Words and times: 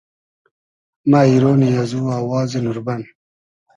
مۂ 1.09 1.19
اݷرۉنی 1.29 1.69
ازو 1.81 2.01
آوازی 2.19 2.59
نوربئن 2.63 3.01